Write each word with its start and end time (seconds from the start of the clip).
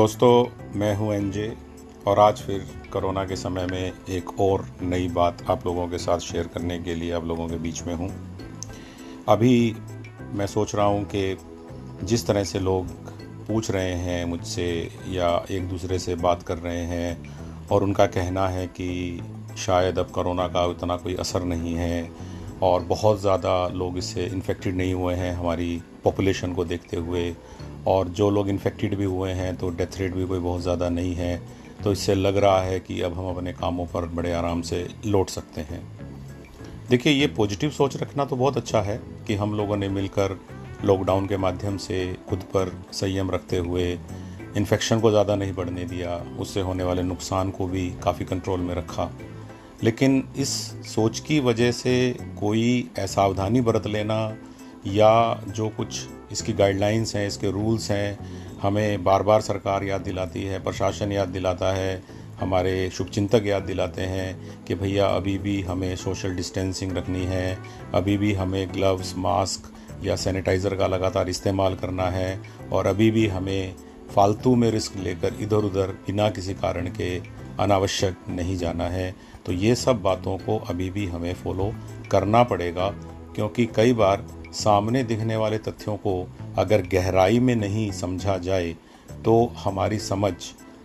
दोस्तों, 0.00 0.46
मैं 0.78 0.96
हूँ 0.96 1.12
एनजे 1.14 1.56
और 2.06 2.18
आज 2.18 2.40
फिर 2.40 2.66
कोरोना 2.92 3.24
के 3.24 3.36
समय 3.36 3.66
में 3.66 3.92
एक 4.08 4.40
और 4.40 4.64
नई 4.82 5.08
बात 5.08 5.42
आप 5.50 5.66
लोगों 5.66 5.88
के 5.88 5.98
साथ 5.98 6.18
शेयर 6.18 6.46
करने 6.46 6.78
के 6.78 6.94
लिए 6.94 7.12
आप 7.12 7.24
लोगों 7.24 7.48
के 7.48 7.56
बीच 7.56 7.82
में 7.82 7.94
हूँ। 7.94 8.08
अभी 9.28 9.76
मैं 10.32 10.46
सोच 10.46 10.74
रहा 10.74 10.86
हूँ 10.86 11.04
कि 11.04 11.36
जिस 12.04 12.26
तरह 12.26 12.44
से 12.44 12.58
लोग 12.58 12.86
पूछ 13.46 13.70
रहे 13.70 13.92
हैं 13.94 14.24
मुझसे 14.24 14.66
या 15.08 15.46
एक 15.50 15.68
दूसरे 15.68 15.98
से 15.98 16.14
बात 16.14 16.42
कर 16.42 16.58
रहे 16.58 16.82
हैं 16.84 17.32
और 17.72 17.82
उनका 17.82 18.06
कहना 18.06 18.48
है 18.48 18.66
कि 18.66 19.20
शायद 19.58 19.98
अब 19.98 20.10
कोरोना 20.10 20.48
का 20.48 20.66
उतना 20.66 20.96
कोई 20.96 21.14
असर 21.14 21.44
नहीं 21.44 21.74
है 21.74 22.10
और 22.62 22.82
बहुत 22.82 23.20
ज़्यादा 23.20 23.68
लोग 23.68 23.98
इससे 23.98 24.26
इन्फेक्टेड 24.26 24.76
नहीं 24.76 24.94
हुए 24.94 25.14
हैं 25.14 25.34
हमारी 25.34 25.82
पॉपुलेशन 26.04 26.52
को 26.52 26.64
देखते 26.64 26.96
हुए 26.96 27.36
और 27.86 28.08
जो 28.10 28.30
लोग 28.30 28.48
इन्फेक्टेड 28.48 28.94
भी 28.94 29.04
हुए 29.04 29.30
हैं 29.32 29.54
तो 29.56 29.70
डेथ 29.70 29.98
रेट 29.98 30.14
भी 30.14 30.26
कोई 30.26 30.38
बहुत 30.38 30.62
ज़्यादा 30.62 30.88
नहीं 30.88 31.14
है। 31.14 31.40
तो 31.84 31.92
इससे 31.92 32.14
लग 32.14 32.36
रहा 32.36 32.60
है 32.62 32.78
कि 32.80 33.00
अब 33.00 33.18
हम 33.18 33.28
अपने 33.28 33.52
कामों 33.52 33.86
पर 33.86 34.06
बड़े 34.06 34.32
आराम 34.32 34.62
से 34.62 34.86
लौट 35.06 35.30
सकते 35.30 35.60
हैं। 35.60 35.82
देखिए, 36.90 37.12
ये 37.12 37.26
पॉजिटिव 37.26 37.70
सोच 37.70 37.96
रखना 37.96 38.24
तो 38.24 38.36
बहुत 38.36 38.56
अच्छा 38.56 38.80
है 38.80 39.00
कि 39.26 39.34
हम 39.34 39.54
लोगों 39.54 39.76
ने 39.76 39.88
मिलकर 39.88 40.38
लॉकडाउन 40.84 41.26
के 41.26 41.36
माध्यम 41.36 41.76
से 41.76 42.16
खुद 42.28 42.38
पर 42.54 42.72
संयम 42.92 43.30
रखते 43.30 43.58
हुए 43.58 43.92
इन्फेक्शन 44.56 45.00
को 45.00 45.10
ज़्यादा 45.10 45.34
नहीं 45.36 45.52
बढ़ने 45.52 45.84
दिया, 45.84 46.16
उससे 46.38 46.60
होने 46.60 46.84
वाले 46.84 47.02
नुकसान 47.02 47.50
को 47.50 47.66
भी 47.66 47.88
काफ़ी 48.02 48.24
कंट्रोल 48.24 48.60
में 48.60 48.74
रखा। 48.74 49.10
लेकिन 49.82 50.22
इस 50.36 50.50
सोच 50.86 51.20
की 51.20 51.38
वजह 51.40 51.70
से 51.72 51.94
कोई 52.40 52.88
असावधानी 52.98 53.60
बरत 53.60 53.86
लेना 53.86 54.16
या 54.86 55.42
जो 55.48 55.68
कुछ 55.68 56.06
इसकी 56.32 56.52
गाइडलाइंस 56.52 57.14
हैं, 57.16 57.26
इसके 57.26 57.50
रूल्स 57.50 57.90
हैं, 57.90 58.18
हमें 58.62 59.04
बार 59.04 59.22
बार 59.22 59.40
सरकार 59.40 59.84
याद 59.84 60.00
दिलाती 60.00 60.42
है, 60.42 60.62
प्रशासन 60.64 61.12
याद 61.12 61.28
दिलाता 61.28 61.72
है, 61.72 62.02
हमारे 62.40 62.90
शुभचिंतक 62.90 63.46
याद 63.46 63.62
दिलाते 63.62 64.02
हैं 64.02 64.64
कि 64.64 64.74
भैया 64.74 65.06
अभी 65.06 65.36
भी 65.38 65.60
हमें 65.62 65.94
सोशल 65.96 66.34
डिस्टेंसिंग 66.36 66.96
रखनी 66.96 67.24
है, 67.24 67.58
अभी 67.94 68.16
भी 68.16 68.32
हमें 68.32 68.72
ग्लव्स 68.72 69.14
मास्क 69.16 69.72
या 70.04 70.16
सैनिटाइज़र 70.16 70.74
का 70.74 70.86
लगातार 70.86 71.28
इस्तेमाल 71.28 71.74
करना 71.74 72.04
है 72.10 72.40
और 72.72 72.86
अभी 72.86 73.10
भी 73.10 73.26
हमें 73.26 73.74
फालतू 74.14 74.54
में 74.56 74.70
रिस्क 74.70 74.96
लेकर 74.96 75.34
इधर 75.40 75.64
उधर 75.64 75.92
बिना 76.06 76.28
किसी 76.30 76.54
कारण 76.54 76.86
के 76.90 77.16
अनावश्यक 77.60 78.16
नहीं 78.28 78.56
जाना 78.56 78.84
है। 78.84 79.14
तो 79.46 79.52
ये 79.52 79.74
सब 79.74 80.00
बातों 80.02 80.36
को 80.38 80.58
अभी 80.70 80.88
भी 80.90 81.06
हमें 81.06 81.32
फॉलो 81.34 81.70
करना 82.10 82.42
पड़ेगा, 82.42 82.88
क्योंकि 83.34 83.66
कई 83.66 83.92
बार 83.92 84.24
सामने 84.54 85.02
दिखने 85.04 85.36
वाले 85.36 85.58
तथ्यों 85.58 85.96
को 85.96 86.14
अगर 86.58 86.82
गहराई 86.92 87.38
में 87.38 87.54
नहीं 87.56 87.90
समझा 87.92 88.36
जाए 88.38 88.74
तो 89.24 89.44
हमारी 89.58 89.98
समझ 89.98 90.32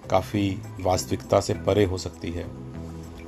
काफ़ी 0.10 0.50
वास्तविकता 0.82 1.40
से 1.40 1.54
परे 1.66 1.86
हो 1.86 1.98
सकती 1.98 2.32
है। 2.32 2.46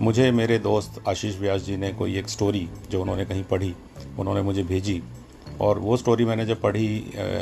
मुझे 0.02 0.30
मेरे 0.32 0.58
दोस्त 0.60 1.02
आशीष 1.08 1.40
व्यास 1.40 1.62
जी 1.62 1.78
ने 1.78 1.92
कोई 1.94 2.18
एक 2.18 2.30
स्टोरी 2.30 2.68
जो 2.92 3.02
उन्होंने 3.02 3.26
कहीं 3.26 3.44
पढ़ी, 3.44 3.74
उन्होंने 4.20 4.42
मुझे 4.42 4.64
भेजी। 4.64 5.02
और 5.62 5.80
वो 5.80 5.98
स्टोरी 5.98 6.26
मैंने 6.26 6.46
जब 6.46 6.62
पढ़ी 6.62 6.88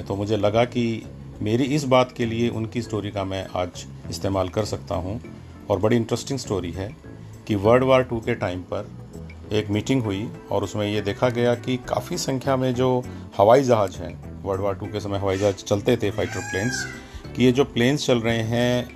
तो 0.08 0.16
मुझे 0.16 0.38
लगा 0.38 0.64
कि 0.66 1.04
मेरी 1.42 1.64
इस 1.76 1.84
बात 1.86 2.12
के 2.12 2.26
लिए 2.26 2.50
उनकी 2.50 2.82
स्टोरी 2.82 3.12
का 3.12 3.24
मैं 3.24 3.46
आज 3.56 3.86
इस्तेमाल 4.10 4.50
कर 4.50 4.66
सकता 4.66 4.96
हूँ। 4.96 5.20
और 5.70 5.80
बड़ी 5.80 5.96
इंटरेस्टिंग 5.96 6.40
स्टोरी 6.40 6.72
है 6.72 6.96
कि 7.48 7.56
वर्ल्ड 7.58 7.84
वार 7.84 8.04
टू 8.04 8.20
के 8.20 8.36
टाइम 8.36 8.62
पर 8.64 8.90
एक 9.54 9.70
मीटिंग 9.70 10.04
हुई 10.04 10.28
और 10.52 10.64
उसमें 10.64 10.88
ये 10.88 11.02
देखा 11.02 11.30
गया 11.30 11.56
कि 11.56 11.78
काफ़ी 11.78 12.18
संख्या 12.18 12.56
में 12.58 12.74
जो 12.76 13.04
हवाई 13.38 13.64
जहाज़ 13.64 13.98
हैं 13.98 14.44
वर्ल्ड 14.44 14.62
वार 14.62 14.76
टू 14.76 14.86
के 14.86 15.00
समय 15.00 15.18
हवाई 15.18 15.38
जहाज़ 15.38 15.56
चलते 15.56 15.98
थे 15.98 16.12
फाइटर 16.12 16.40
प्लेन्स 16.52 16.86
कि 17.36 17.44
ये 17.44 17.52
जो 17.52 17.64
प्लेन्स 17.64 18.06
चल 18.06 18.20
रहे 18.20 18.42
हैं, 18.42 18.90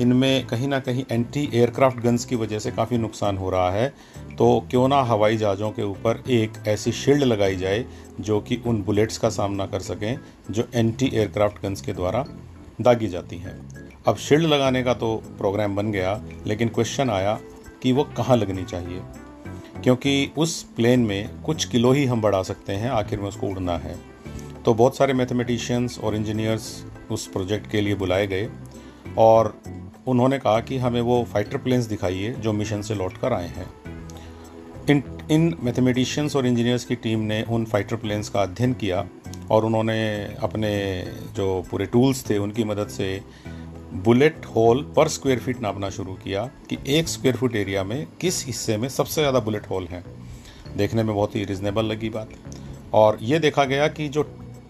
इनमें 0.00 0.46
कहीं 0.46 0.68
ना 0.68 0.78
कहीं 0.80 1.04
एंटी 1.12 1.48
एयरक्राफ्ट 1.54 1.98
गन्स 1.98 2.24
की 2.24 2.36
वजह 2.36 2.58
से 2.58 2.70
काफ़ी 2.70 2.98
नुकसान 2.98 3.36
हो 3.38 3.50
रहा 3.50 3.70
है। 3.70 3.88
तो 4.38 4.66
क्यों 4.70 4.88
ना 4.88 5.02
हवाई 5.02 5.36
जहाज़ों 5.36 5.70
के 5.70 5.82
ऊपर 5.82 6.22
एक 6.30 6.52
ऐसी 6.68 6.92
शील्ड 6.92 7.24
लगाई 7.24 7.56
जाए 7.56 7.84
जो 8.20 8.40
कि 8.40 8.60
उन 8.66 8.82
बुलेट्स 8.82 9.18
का 9.18 9.28
सामना 9.28 9.66
कर 9.66 9.80
सकें, 9.80 10.18
जो 10.50 10.68
एंटी 10.74 11.10
एयरक्राफ्ट 11.14 11.62
गन्स 11.62 11.80
के 11.80 11.92
द्वारा 11.92 12.24
दागी 12.80 13.08
जाती 13.08 13.38
हैं। 13.38 13.58
अब 14.08 14.16
शील्ड 14.16 14.46
लगाने 14.46 14.82
का 14.82 14.94
तो 14.94 15.16
प्रोग्राम 15.38 15.76
बन 15.76 15.92
गया, 15.92 16.20
लेकिन 16.46 16.68
क्वेश्चन 16.68 17.10
आया 17.10 17.38
कि 17.82 17.92
वो 17.92 18.04
कहाँ 18.16 18.36
लगनी 18.36 18.64
चाहिए। 18.64 19.00
क्योंकि 19.86 20.32
उस 20.38 20.62
प्लेन 20.62 21.00
में 21.00 21.42
कुछ 21.42 21.64
किलो 21.64 21.92
ही 21.92 22.04
हम 22.04 22.20
बढ़ा 22.20 22.42
सकते 22.42 22.72
हैं, 22.72 22.90
आखिर 22.90 23.20
में 23.20 23.28
उसको 23.28 23.46
उड़ना 23.46 23.76
है। 23.78 23.96
तो 24.64 24.74
बहुत 24.74 24.96
सारे 24.96 25.12
मैथमेटिशियंस 25.12 25.98
और 25.98 26.16
इंजीनियर्स 26.16 26.84
उस 27.10 27.26
प्रोजेक्ट 27.26 27.70
के 27.70 27.80
लिए 27.80 27.94
बुलाए 27.94 28.26
गए 28.26 28.48
और 29.18 29.62
उन्होंने 30.06 30.38
कहा 30.38 30.60
कि 30.60 30.78
हमें 30.78 31.00
वो 31.00 31.24
फाइटर 31.24 31.56
प्लेन्स 31.56 31.84
दिखाइए 31.84 32.32
जो 32.32 32.52
मिशन 32.52 32.82
से 32.82 32.94
लौट 32.94 33.16
कर 33.16 33.32
आए 33.32 33.48
हैं। 33.48 33.66
इन 34.90 35.02
इन 35.30 35.56
मैथमेटिशियंस 35.62 36.36
और 36.36 36.46
इंजीनियर्स 36.46 36.84
की 36.84 36.94
टीम 36.94 37.20
ने 37.20 37.42
उन 37.42 37.64
फाइटर 37.64 37.96
प्लेन्स 37.96 38.28
का 38.28 38.42
अध्ययन 38.42 38.72
किया 38.72 39.08
और 39.50 39.64
उन्होंने 39.64 40.24
अपने 40.42 41.04
जो 41.36 41.64
पूरे 41.70 41.86
टूल्स 41.86 42.30
थे, 42.30 42.38
उनकी 42.38 42.64
मदद 42.64 42.88
से 42.88 43.20
बुलेट 43.94 44.46
होल 44.46 44.82
पर 44.96 45.08
स्क्वायर 45.08 45.38
फीट 45.38 45.60
नापना 45.62 45.90
शुरू 45.90 46.14
किया 46.14 46.44
कि 46.70 46.78
एक 46.88 47.08
स्क्वायर 47.08 47.36
फुट 47.36 47.56
एरिया 47.56 47.84
में 47.84 48.06
किस 48.20 48.44
हिस्से 48.46 48.76
में 48.76 48.88
सबसे 48.88 49.20
ज़्यादा 49.20 49.40
बुलेट 49.40 49.70
होल 49.70 49.86
हैं। 49.86 50.04
देखने 50.76 51.02
में 51.02 51.14
बहुत 51.14 51.36
ही 51.36 51.44
रिजनेबल 51.44 51.84
लगी 51.84 52.08
बात। 52.08 52.30
और 52.94 53.18
ये 53.22 53.38
देखा 53.38 53.64
गया 53.64 53.88
कि 53.88 54.08
जो 54.08 54.22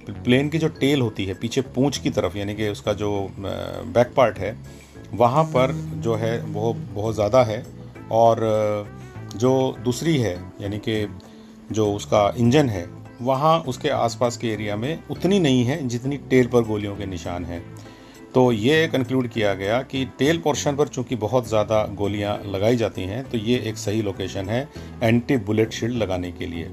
प्लेन 0.09 0.49
की 0.49 0.59
जो 0.59 0.69
टेल 0.71 1.01
होती 1.01 1.25
है, 1.25 1.35
पीछे 1.35 1.61
पूंछ 1.61 1.99
की 1.99 2.11
तरफ़, 2.11 2.37
यानी 2.37 2.55
कि 2.55 2.69
उसका 2.69 2.93
जो 2.93 3.29
बैक 3.39 4.13
पार्ट 4.17 4.39
है, 4.39 4.57
वहाँ 5.15 5.45
पर 5.45 5.73
जो 5.97 6.15
है 6.15 6.39
वो 6.43 6.73
बहुत 6.73 7.15
ज़्यादा 7.15 7.43
है। 7.45 7.65
और 8.13 8.39
जो 9.37 9.77
दूसरी 9.85 10.17
है, 10.17 10.35
यानी 10.61 10.79
कि 10.79 11.07
जो 11.73 11.93
उसका 11.93 12.29
इंजन 12.39 12.69
है, 12.69 12.87
वहाँ 13.23 13.59
उसके 13.61 13.89
आसपास 13.89 14.37
के 14.37 14.49
एरिया 14.49 14.77
में 14.77 15.03
उतनी 15.11 15.39
नहीं 15.39 15.65
है 15.65 15.87
जितनी 15.89 16.17
टेल 16.31 16.47
पर 16.47 16.63
गोलियों 16.63 16.97
के 16.97 17.07
निशान 17.07 17.45
हैं। 17.45 17.63
तो 18.37 18.51
ये 18.53 18.87
कंक्लूड 18.89 19.27
किया 19.29 19.53
गया 19.55 19.81
कि 19.83 20.05
टेल 20.19 20.39
पोर्शन 20.39 20.77
पर 20.77 20.89
चूँकि 20.89 21.17
बहुत 21.17 21.47
ज़्यादा 21.49 21.83
गोलियाँ 21.95 22.37
लगाई 22.47 22.77
जाती 22.77 23.03
हैं 23.03 23.23
तो 23.31 23.39
ये 23.39 23.59
एक 23.69 23.77
सही 23.77 24.03
लोकेशन 24.03 24.49
है 24.49 24.61
एंटी 25.03 25.37
बुलेट 25.47 25.73
शील्ड 25.73 25.97
लगाने 25.97 26.33
के 26.33 26.47
लिए। 26.47 26.69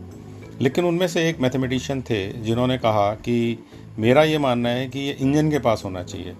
लेकिन 0.62 0.85
उनमें 0.85 1.07
से 1.07 1.28
एक 1.29 1.40
मैथमेटिशियन 1.41 2.01
थे 2.01 2.22
जिन्होंने 2.44 2.78
कहा 2.78 3.09
कि 3.18 3.38
मेरा 4.00 4.24
ये 4.24 4.38
मानना 4.38 4.69
है 4.69 4.88
कि 4.88 5.00
ये 5.00 5.12
इंजन 5.12 5.51
के 5.51 5.59
पास 5.59 5.81
होना 5.85 6.03
चाहिए। 6.03 6.35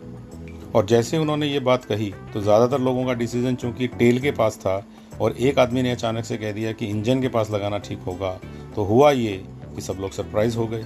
और 0.76 0.86
जैसे 0.86 1.18
उन्होंने 1.18 1.48
ये 1.48 1.60
बात 1.62 1.86
कही 1.86 2.12
तो 2.34 2.42
ज़्यादातर 2.42 2.82
लोगों 2.82 3.06
का 3.06 3.14
डिसीज़न 3.14 3.56
चूँकि 3.56 3.88
टेल 3.90 4.20
के 4.20 4.32
पास 4.34 4.58
था 4.58 4.76
और 5.22 5.38
एक 5.40 5.60
आदमी 5.60 5.82
ने 5.82 5.92
अचानक 5.92 6.26
से 6.26 6.38
कह 6.38 6.52
दिया 6.52 6.72
कि 6.72 6.88
इंजन 6.88 7.22
के 7.22 7.28
पास 7.30 7.52
लगाना 7.52 7.78
ठीक 7.80 8.00
होगा 8.08 8.40
तो 8.76 8.84
हुआ 8.84 9.12
ये 9.14 9.38
कि 9.76 9.82
सब 9.82 10.02
लोग 10.02 10.12
सरप्राइज़ 10.12 10.58
हो 10.58 10.68
गए। 10.68 10.84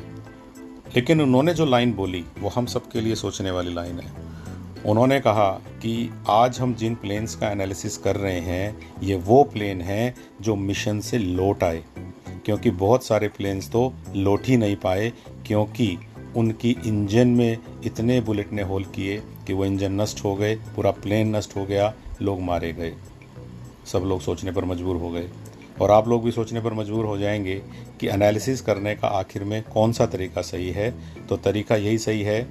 लेकिन 0.96 1.22
उन्होंने 1.22 1.54
जो 1.54 1.66
लाइन 1.66 1.94
बोली, 1.94 2.24
वो 2.40 2.50
हम 2.50 2.66
सबके 2.68 3.02
लिए 3.02 3.16
सोचने 3.16 3.52
वाली 3.52 3.74
लाइन 3.74 4.00
है। 4.00 4.27
उन्होंने 4.86 5.20
कहा 5.20 5.52
कि 5.52 6.14
आज 6.30 6.60
हम 6.60 6.76
जिन 6.76 6.96
प्लेन्स 6.96 7.36
का 7.36 7.52
एनालिसिस 7.52 7.98
कर 7.98 8.16
रहे 8.16 8.40
हैं, 8.40 8.94
ये 9.04 9.16
वो 9.16 9.44
प्लेन 9.44 9.82
हैं 9.82 10.16
जो 10.42 10.56
मिशन 10.56 11.00
से 11.00 11.18
लौट 11.18 11.64
आए। 11.64 11.84
क्योंकि 12.46 12.72
बहुत 12.72 13.06
सारे 13.06 13.28
प्लेन्स 13.28 13.72
तो 13.72 13.94
लौट 14.16 14.48
ही 14.48 14.58
नहीं 14.58 14.76
पाए, 14.76 15.14
क्योंकि 15.46 15.98
उनकी 16.36 16.78
इंजन 16.86 17.28
में 17.28 17.58
इतने 17.86 18.22
बुलेट 18.22 18.54
ने 18.54 18.62
होल 18.62 18.84
किए 18.84 19.18
कि 19.48 19.54
वो 19.54 19.66
इंजन 19.66 20.02
नष्ट 20.02 20.24
हो 20.24 20.36
गए, 20.36 20.56
पूरा 20.56 20.92
प्लेन 20.92 21.36
नष्ट 21.36 21.56
हो 21.56 21.66
गया, 21.66 21.94
लोग 22.22 22.42
मारे 22.42 22.74
गए। 22.74 22.94
सब 23.86 24.00
लोग 24.00 24.22
सोचने 24.22 24.52
पर 24.52 24.66
मजबूर 24.66 24.96
हो 24.96 25.10
गए। 25.10 25.30
और 25.82 25.92
आप 25.92 26.08
लोग 26.08 26.24
भी 26.24 26.32
सोचने 26.32 26.62
पर 26.62 26.74
मजबूर 26.74 27.06
हो 27.06 27.18
जाएँगे 27.18 27.62
कि 28.00 28.08
एनालिसिस 28.08 28.62
करने 28.62 28.96
का 28.96 29.08
आखिर 29.08 29.44
में 29.44 29.64
कौन 29.64 29.92
सा 29.92 30.06
तरीका 30.06 30.42
सही 30.42 30.70
है। 30.70 30.96
तो 31.30 31.38
तरीका 31.38 31.76
यही 31.76 31.98
सही 31.98 32.22
है, 32.22 32.48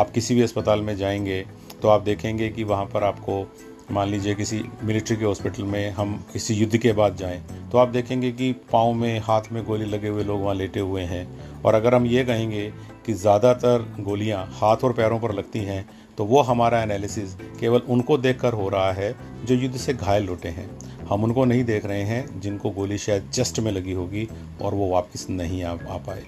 आप 0.00 0.10
किसी 0.10 0.34
भी 0.34 0.42
अस्पताल 0.42 0.80
में 0.80 0.96
जाएँगे 0.96 1.59
तो 1.82 1.88
आप 1.88 2.02
देखेंगे 2.02 2.48
कि 2.48 2.64
वहाँ 2.64 2.84
पर 2.84 3.04
आपको 3.04 3.44
मान 3.92 4.08
लीजिए 4.08 4.34
किसी 4.34 4.62
मिलिट्री 4.84 5.16
के 5.16 5.24
हॉस्पिटल 5.24 5.62
में 5.62 5.90
हम 5.90 6.14
किसी 6.32 6.54
युद्ध 6.54 6.76
के 6.76 6.92
बाद 6.92 7.16
जाएँ 7.16 7.40
तो 7.72 7.78
आप 7.78 7.88
देखेंगे 7.88 8.30
कि 8.32 8.52
पाँव 8.72 8.92
में 8.92 9.18
हाथ 9.20 9.52
में 9.52 9.64
गोली 9.64 9.84
लगे 9.84 10.08
हुए 10.08 10.24
लोग 10.24 10.42
वहाँ 10.42 10.54
लेटे 10.54 10.80
हुए 10.80 11.02
हैं। 11.02 11.26
और 11.62 11.74
अगर 11.74 11.94
हम 11.94 12.06
ये 12.06 12.24
कहेंगे 12.24 12.70
कि 13.06 13.12
ज़्यादातर 13.12 13.86
गोलियाँ 14.00 14.44
हाथ 14.52 14.84
और 14.84 14.92
पैरों 14.92 15.18
पर 15.20 15.32
लगती 15.32 15.58
हैं 15.58 15.88
तो 16.18 16.24
वो 16.24 16.40
हमारा 16.42 16.82
एनालिसिस 16.82 17.34
केवल 17.60 17.82
उनको 17.88 18.18
देखकर 18.18 18.52
हो 18.52 18.68
रहा 18.68 18.92
है 18.92 19.14
जो 19.44 19.54
युद्ध 19.54 19.76
से 19.76 19.94
घायल 19.94 20.24
लौटे 20.24 20.48
हैं। 20.48 20.68
हम 21.08 21.24
उनको 21.24 21.44
नहीं 21.44 21.64
देख 21.64 21.84
रहे 21.86 22.02
हैं 22.02 22.40
जिनको 22.40 22.70
गोली 22.70 22.98
शायद 22.98 23.30
चेस्ट 23.32 23.60
में 23.60 23.70
लगी 23.72 23.92
होगी 23.92 24.28
और 24.62 24.74
वो 24.74 24.88
वापस 24.88 25.26
नहीं 25.30 25.62
आ, 25.62 25.70
आ 25.70 25.96
पाए। 25.98 26.22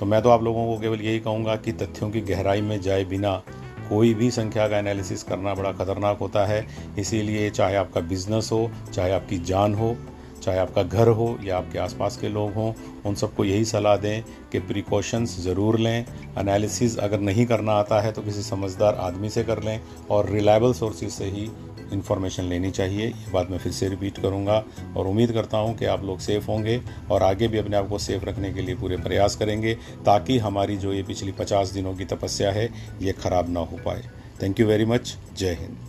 तो 0.00 0.06
मैं 0.06 0.22
तो 0.22 0.30
आप 0.30 0.42
लोगों 0.42 0.66
को 0.66 0.80
केवल 0.80 1.00
यही 1.00 1.18
कहूँगा 1.18 1.56
कि 1.56 1.72
तथ्यों 1.72 2.10
की 2.10 2.20
गहराई 2.20 2.60
में 2.60 2.80
जाए 2.80 3.04
बिना 3.04 3.42
कोई 3.88 4.12
भी 4.14 4.30
संख्या 4.30 4.68
का 4.68 4.78
एनालिसिस 4.78 5.22
करना 5.22 5.54
बड़ा 5.54 5.72
ख़तरनाक 5.74 6.18
होता 6.18 6.46
है। 6.46 6.66
इसीलिए 6.98 7.48
चाहे 7.50 7.76
आपका 7.76 8.00
बिज़नेस 8.02 8.48
हो, 8.52 8.70
चाहे 8.92 9.12
आपकी 9.12 9.38
जान 9.44 9.74
हो, 9.74 9.96
चाहे 10.42 10.58
आपका 10.58 10.82
घर 10.82 11.08
हो 11.08 11.38
या 11.44 11.56
आपके 11.56 11.78
आसपास 11.78 12.16
के 12.16 12.28
लोग 12.28 12.52
हों, 12.54 12.72
उन 13.06 13.14
सबको 13.14 13.44
यही 13.44 13.64
सलाह 13.64 13.96
दें 13.96 14.22
कि 14.52 14.58
प्रिकॉशंस 14.60 15.38
ज़रूर 15.40 15.78
लें। 15.78 16.04
एनालिसिस 16.38 16.96
अगर 16.98 17.20
नहीं 17.20 17.46
करना 17.46 17.72
आता 17.74 18.00
है 18.00 18.12
तो 18.12 18.22
किसी 18.22 18.42
समझदार 18.42 18.94
आदमी 19.00 19.30
से 19.30 19.44
कर 19.44 19.62
लें 19.62 19.80
और 20.10 20.30
रिलायबल 20.30 20.72
सोर्सेज 20.74 21.10
से 21.10 21.24
ही 21.26 21.48
इन्फॉर्मेशन 21.92 22.44
लेनी 22.44 22.70
चाहिए। 22.70 23.06
ये 23.06 23.30
बात 23.32 23.50
मैं 23.50 23.58
फिर 23.58 23.72
से 23.72 23.88
रिपीट 23.88 24.18
करूँगा 24.18 24.62
और 24.96 25.06
उम्मीद 25.06 25.32
करता 25.32 25.58
हूँ 25.58 25.76
कि 25.76 25.84
आप 25.86 26.04
लोग 26.04 26.18
सेफ़ 26.20 26.46
होंगे 26.46 26.80
और 27.10 27.22
आगे 27.22 27.48
भी 27.48 27.58
अपने 27.58 27.76
आप 27.76 27.88
को 27.88 27.98
सेफ़ 27.98 28.24
रखने 28.24 28.52
के 28.52 28.62
लिए 28.62 28.74
पूरे 28.74 28.96
प्रयास 28.98 29.36
करेंगे 29.36 29.74
ताकि 30.06 30.38
हमारी 30.38 30.76
जो 30.76 30.92
ये 30.92 31.02
पिछली 31.02 31.32
पचास 31.32 31.70
दिनों 31.70 31.94
की 31.94 32.04
तपस्या 32.06 32.52
है, 32.52 32.68
ये 33.02 33.12
ख़राब 33.14 33.48
ना 33.48 33.60
हो 33.60 33.78
पाए। 33.86 34.08
थैंक 34.42 34.60
यू 34.60 34.66
वेरी 34.66 34.84
मच 34.84 35.16
जय 35.36 35.56
हिंद। 35.60 35.87